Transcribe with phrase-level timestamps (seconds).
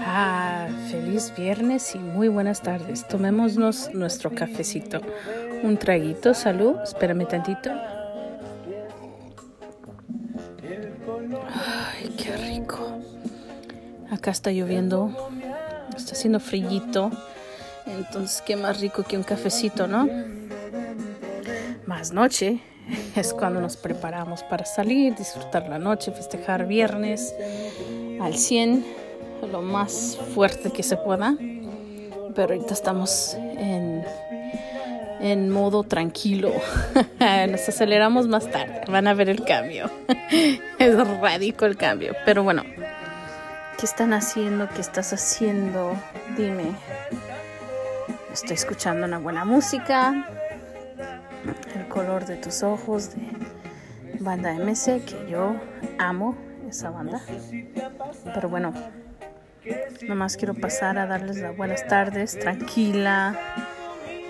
[0.00, 3.06] Ah, feliz viernes y muy buenas tardes.
[3.06, 5.00] Tomémonos nuestro cafecito.
[5.62, 6.76] Un traguito, salud.
[6.82, 7.70] Espérame tantito.
[11.54, 12.98] Ay, qué rico.
[14.10, 15.10] Acá está lloviendo.
[15.96, 17.10] Está haciendo frillito.
[17.86, 20.08] Entonces, qué más rico que un cafecito, ¿no?
[21.86, 22.60] Más noche
[23.16, 27.32] es cuando nos preparamos para salir, disfrutar la noche, festejar viernes
[28.20, 29.05] al 100,
[29.50, 31.36] lo más fuerte que se pueda.
[32.34, 34.04] Pero ahorita estamos en,
[35.20, 36.52] en modo tranquilo.
[37.48, 39.90] Nos aceleramos más tarde, van a ver el cambio.
[40.78, 42.14] es radical el cambio.
[42.24, 42.62] Pero bueno,
[43.78, 44.68] ¿qué están haciendo?
[44.68, 45.94] ¿Qué estás haciendo?
[46.36, 46.76] Dime.
[48.32, 50.28] Estoy escuchando una buena música
[51.74, 53.22] el color de tus ojos de
[54.20, 55.56] banda MS, que yo
[55.98, 56.36] amo
[56.68, 57.20] esa banda.
[58.34, 58.72] Pero bueno,
[60.06, 63.38] nomás quiero pasar a darles las buenas tardes, tranquila,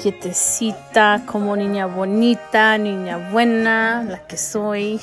[0.00, 5.00] quietecita, como niña bonita, niña buena, la que soy,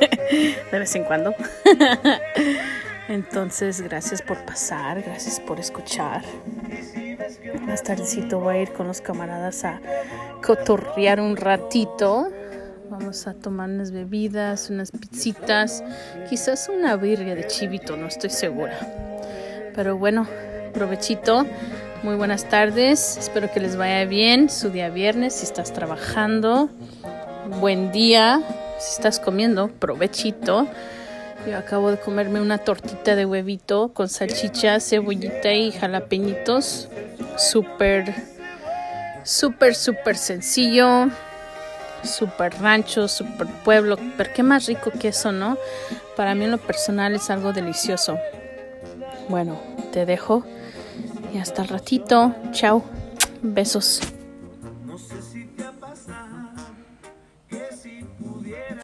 [0.70, 1.34] de vez en cuando.
[3.08, 6.22] Entonces, gracias por pasar, gracias por escuchar.
[7.66, 9.80] Más tardecito voy a ir con los camaradas a
[10.42, 12.30] cotorrear un ratito.
[12.88, 15.82] Vamos a tomar unas bebidas, unas pizzitas,
[16.30, 18.78] quizás una birria de chivito, no estoy segura.
[19.74, 20.26] Pero bueno,
[20.72, 21.46] provechito.
[22.02, 23.16] Muy buenas tardes.
[23.16, 25.34] Espero que les vaya bien su día viernes.
[25.34, 26.68] Si estás trabajando,
[27.60, 28.40] buen día.
[28.78, 30.68] Si estás comiendo, provechito.
[31.48, 36.88] Yo acabo de comerme una tortita de huevito con salchicha, cebollita y jalapeñitos.
[37.36, 38.14] Súper,
[39.24, 41.08] súper, súper sencillo.
[42.04, 43.96] Súper rancho, súper pueblo.
[44.16, 45.58] Pero qué más rico que eso, ¿no?
[46.16, 48.18] Para mí en lo personal es algo delicioso.
[49.28, 49.56] Bueno,
[49.92, 50.44] te dejo.
[51.32, 52.34] Y hasta el ratito.
[52.52, 52.82] Chao.
[53.42, 54.00] Besos.